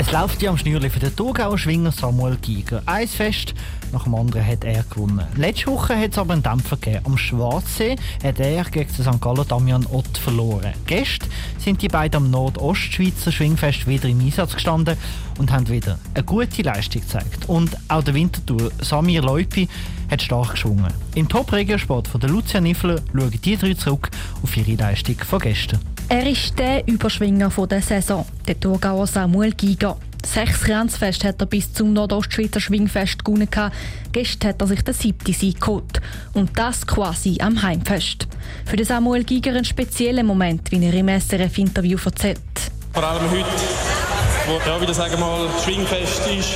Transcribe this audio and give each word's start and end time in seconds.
Es 0.00 0.12
läuft 0.12 0.40
ja 0.42 0.50
am 0.50 0.56
Schnürli 0.56 0.90
für 0.90 1.00
den 1.00 1.16
Thurgauer 1.16 1.58
Schwinger 1.58 1.90
Samuel 1.90 2.36
Giger. 2.36 2.82
Eins 2.86 3.16
fest 3.16 3.52
nach 3.90 4.04
dem 4.04 4.14
anderen 4.14 4.46
hat 4.46 4.62
er 4.62 4.84
gewonnen. 4.84 5.26
Letzte 5.34 5.66
Woche 5.72 5.98
hat 5.98 6.12
es 6.12 6.18
aber 6.18 6.34
einen 6.34 6.42
Dämpfer 6.44 6.76
gegeben. 6.76 7.04
Am 7.04 7.18
Schwarzsee 7.18 7.96
hat 8.22 8.38
er 8.38 8.62
gegen 8.62 8.94
den 8.94 9.12
St. 9.12 9.20
Gallen 9.20 9.48
Damian 9.48 9.84
Ott 9.86 10.16
verloren. 10.16 10.72
Gestern 10.86 11.28
sind 11.58 11.82
die 11.82 11.88
beiden 11.88 12.16
am 12.18 12.30
Nordostschweizer 12.30 13.32
Schwingfest 13.32 13.88
wieder 13.88 14.08
im 14.08 14.20
Einsatz 14.20 14.54
gestanden 14.54 14.96
und 15.36 15.50
haben 15.50 15.68
wieder 15.68 15.98
eine 16.14 16.22
gute 16.22 16.62
Leistung 16.62 17.02
gezeigt. 17.02 17.48
Und 17.48 17.76
auch 17.88 18.04
der 18.04 18.14
Wintertour 18.14 18.70
Samir 18.80 19.22
Leupi 19.22 19.68
hat 20.12 20.22
stark 20.22 20.52
geschwungen. 20.52 20.94
Im 21.16 21.28
Top-Regiosport 21.28 22.06
von 22.06 22.20
der 22.20 22.30
Lucia 22.30 22.60
Niffler 22.60 23.00
schauen 23.12 23.40
die 23.42 23.56
drei 23.56 23.74
zurück 23.74 24.10
auf 24.44 24.56
ihre 24.56 24.80
Leistung 24.80 25.16
von 25.16 25.40
gestern. 25.40 25.80
Er 26.10 26.26
ist 26.26 26.58
der 26.58 26.88
Überschwinger 26.88 27.50
der 27.50 27.82
Saison, 27.82 28.24
der 28.46 28.58
Thurgauer 28.58 29.06
Samuel 29.06 29.52
Giger. 29.52 29.98
Sechs 30.24 30.62
Grenzfest 30.62 31.22
hat 31.22 31.38
er 31.38 31.46
bis 31.46 31.70
zum 31.74 31.92
Nordostschweizer 31.92 32.60
Schwingfest 32.60 33.22
gewonnen. 33.22 33.46
Gestern 34.12 34.48
hat 34.48 34.60
er 34.62 34.66
sich 34.68 34.82
den 34.82 34.94
siebten 34.94 35.34
Sieg 35.34 35.60
geholt. 35.60 36.00
Und 36.32 36.58
das 36.58 36.86
quasi 36.86 37.36
am 37.42 37.60
Heimfest. 37.62 38.26
Für 38.64 38.76
den 38.76 38.86
Samuel 38.86 39.24
Giger 39.24 39.54
ein 39.54 39.66
spezieller 39.66 40.22
Moment, 40.22 40.70
wie 40.72 40.82
er 40.82 40.94
im 40.94 41.08
SRF-Interview 41.08 41.98
erzählt. 42.02 42.40
Vor 42.94 43.04
allem 43.04 43.30
heute, 43.30 43.44
wo 44.46 44.66
ja, 44.66 44.80
wieder 44.80 44.94
sagen 44.94 45.20
mal 45.20 45.46
Schwingfest 45.62 46.26
ist, 46.26 46.54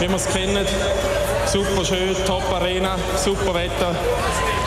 wie 0.00 0.08
wir 0.08 0.16
es 0.16 0.26
kennen. 0.26 0.64
Super 1.44 1.84
schön, 1.84 2.16
top 2.26 2.50
Arena, 2.50 2.96
super 3.22 3.54
Wetter. 3.54 3.94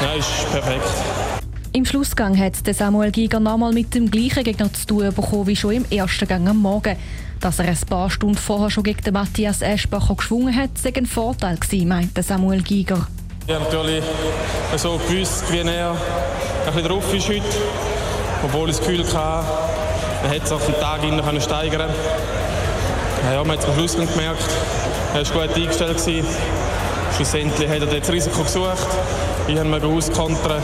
Ja, 0.04 0.14
ist 0.14 0.52
perfekt. 0.52 1.29
Im 1.72 1.86
Schlussgang 1.86 2.36
hat 2.36 2.56
Samuel 2.56 3.12
Giger 3.12 3.40
nochmal 3.40 3.72
mit 3.72 3.94
dem 3.94 4.10
gleichen 4.10 4.44
Gegner 4.44 4.74
zu 4.74 4.88
tun 4.88 5.14
bekommen 5.14 5.46
wie 5.46 5.56
schon 5.56 5.74
im 5.74 5.86
ersten 5.92 6.28
Gang 6.28 6.50
am 6.50 6.58
Morgen. 6.58 6.96
Dass 7.40 7.60
er 7.60 7.68
ein 7.68 7.78
paar 7.88 8.10
Stunden 8.10 8.36
vorher 8.36 8.72
schon 8.72 8.84
gegen 8.84 9.14
Matthias 9.14 9.62
Eschbacher 9.62 10.16
geschwungen 10.16 10.56
hat, 10.56 10.72
sei 10.80 10.92
ein 10.96 11.06
Vorteil 11.06 11.58
gewesen, 11.58 11.88
meinte 11.88 12.24
Samuel 12.24 12.64
Giger. 12.64 13.08
Ich 13.46 13.54
habe 13.54 13.66
natürlich 13.66 14.04
so 14.78 14.98
gewusst, 14.98 15.44
wie 15.52 15.60
er 15.60 15.92
ein 15.92 16.74
bisschen 16.74 16.90
drauf 16.90 17.14
ist 17.14 17.30
heute. 17.30 17.44
Obwohl 18.44 18.70
ich 18.70 18.78
das 18.78 18.86
Gefühl 18.86 19.06
hatte, 19.06 19.48
er 20.24 20.30
hätte 20.30 20.46
es 20.46 20.52
auf 20.52 20.66
den 20.66 20.76
Tag 20.76 21.02
hin 21.02 21.42
steigern 21.42 21.90
Ja, 23.32 23.44
man 23.44 23.52
hat 23.52 23.60
es 23.60 23.66
am 23.70 23.76
Schluss 23.76 23.94
gemerkt, 23.94 24.44
er 25.14 25.36
war 25.36 25.48
gut 25.48 25.56
eingestellt. 25.56 26.26
Schlussendlich 27.16 27.70
hat 27.70 27.82
er 27.82 28.00
das 28.00 28.12
Risiko 28.12 28.42
gesucht. 28.42 28.88
Ich 29.48 29.58
habe 29.58 29.68
ihn 29.68 29.84
auskontern. 29.84 30.64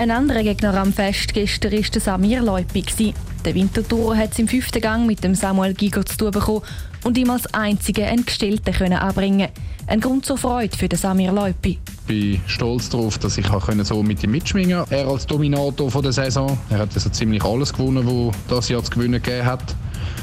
Ein 0.00 0.10
anderer 0.12 0.42
Gegner 0.42 0.72
am 0.76 0.94
Fest 0.94 1.34
gestern 1.34 1.72
war 1.72 2.00
Samir 2.00 2.40
Leupi. 2.40 3.12
Der 3.44 3.54
Wintertour 3.54 4.16
hat 4.16 4.32
es 4.32 4.38
im 4.38 4.48
fünften 4.48 4.80
Gang 4.80 5.06
mit 5.06 5.22
dem 5.22 5.34
Samuel 5.34 5.74
Giger 5.74 6.06
zu 6.06 6.16
tun 6.16 6.30
bekommen 6.30 6.62
und 7.04 7.18
ihm 7.18 7.28
als 7.28 7.52
einzigen 7.52 8.06
einen 8.06 8.24
Gestellten 8.24 8.72
können 8.72 8.94
anbringen 8.94 9.48
Ein 9.86 10.00
Grund 10.00 10.24
zur 10.24 10.38
Freude 10.38 10.74
für 10.74 10.88
den 10.88 10.98
Samir 10.98 11.32
Leupi. 11.32 11.78
Ich 11.86 12.06
bin 12.06 12.40
stolz 12.46 12.88
darauf, 12.88 13.18
dass 13.18 13.36
ich 13.36 13.46
so 13.82 14.02
mit 14.02 14.24
ihm 14.24 14.30
mitschwingen 14.30 14.78
konnte. 14.78 14.96
Er 14.96 15.06
als 15.06 15.26
Dominator 15.26 15.90
der 16.00 16.12
Saison. 16.12 16.58
Er 16.70 16.78
hat 16.78 16.94
also 16.94 17.10
ziemlich 17.10 17.44
alles 17.44 17.70
gewonnen, 17.70 18.06
was 18.06 18.34
das 18.48 18.70
Jahr 18.70 18.82
zu 18.82 18.92
gewinnen 18.92 19.22
gegeben 19.22 19.44
hat. 19.44 19.76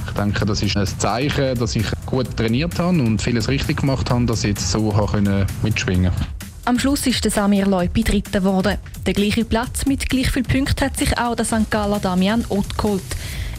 Ich 0.08 0.14
denke, 0.14 0.44
das 0.44 0.64
ist 0.64 0.76
ein 0.76 0.88
Zeichen, 0.88 1.54
dass 1.54 1.76
ich 1.76 1.86
gut 2.08 2.36
trainiert 2.36 2.80
habe 2.80 3.00
und 3.00 3.22
vieles 3.22 3.48
richtig 3.48 3.82
gemacht 3.82 4.10
habe, 4.10 4.26
dass 4.26 4.44
ich 4.44 4.56
jetzt 4.56 4.72
so 4.72 4.92
mitschwingen 5.62 6.12
konnte. 6.12 6.37
Am 6.68 6.78
Schluss 6.78 7.08
ist 7.08 7.24
der 7.24 7.32
Samir 7.32 7.66
Leupi 7.66 8.04
Dritter 8.04 8.42
geworden. 8.42 8.78
Der 9.06 9.14
gleiche 9.14 9.46
Platz 9.46 9.86
mit 9.86 10.10
gleich 10.10 10.30
vielen 10.30 10.44
Punkten 10.44 10.84
hat 10.84 10.98
sich 10.98 11.18
auch 11.18 11.34
der 11.34 11.46
St. 11.46 11.72
Galler 11.72 12.00
Damian 12.00 12.44
Ott 12.50 12.78
geholt. 12.78 13.02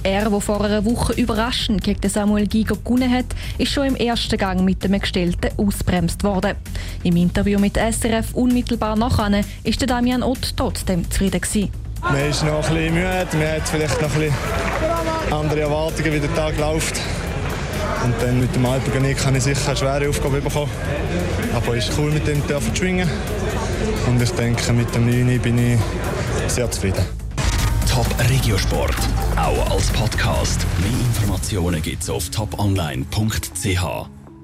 Er, 0.03 0.29
der 0.29 0.41
vor 0.43 0.63
einer 0.63 0.85
Woche 0.85 1.15
überraschend 1.15 1.83
gegen 1.83 2.07
Samuel 2.07 2.47
Giger 2.47 2.77
gewonnen 2.77 3.11
hat, 3.11 3.25
ist 3.57 3.73
schon 3.73 3.87
im 3.87 3.97
ersten 3.97 4.37
Gang 4.37 4.63
mit 4.63 4.85
dem 4.85 5.01
Gestellten 5.01 5.53
ausbremst 5.57 6.23
worden. 6.23 6.55
Im 7.03 7.17
Interview 7.17 7.59
mit 7.59 7.79
SRF 7.79 8.35
unmittelbar 8.35 8.95
nachher 8.95 9.43
ist 9.65 9.81
der 9.81 9.89
Damian 9.89 10.23
Ott 10.23 10.55
trotzdem 10.55 11.11
zufrieden 11.11 11.41
gewesen. 11.41 11.73
Man 12.03 12.29
ist 12.29 12.45
noch 12.45 12.57
ein 12.57 12.75
bisschen 12.75 12.93
müde, 12.93 13.29
man 13.33 13.53
hat 13.53 13.69
vielleicht 13.71 14.03
noch 14.03 14.15
ein 14.17 14.21
bisschen 14.21 15.33
andere 15.33 15.61
Erwartungen, 15.61 16.13
wie 16.13 16.21
der 16.21 16.35
Tag 16.35 16.59
läuft. 16.59 17.01
Und 18.05 18.15
dann 18.21 18.41
mit 18.41 18.55
dem 18.55 18.65
Alpengenik 18.67 19.25
habe 19.25 19.37
ich 19.37 19.45
sicher 19.45 19.69
eine 19.69 19.77
schwere 19.77 20.09
Aufgabe 20.09 20.41
bekommen. 20.41 20.71
Aber 21.55 21.77
es 21.77 21.89
ist 21.89 21.99
cool, 21.99 22.11
mit 22.11 22.27
dem 22.27 22.43
zu 22.47 22.61
schwingen. 22.75 23.09
Und 24.07 24.23
ich 24.23 24.31
denke, 24.31 24.73
mit 24.73 24.95
dem 24.95 25.07
9 25.07 25.41
bin 25.41 25.59
ich 25.59 25.79
sehr 26.47 26.71
zufrieden. 26.71 27.05
Top 27.91 28.07
Regiosport, 28.29 28.97
auch 29.37 29.71
als 29.71 29.89
Podcast. 29.89 30.61
Mehr 30.81 31.01
Informationen 31.01 31.83
gibt 31.83 32.03
es 32.03 32.11
auf 32.11 32.29
toponline.ch. 32.31 34.18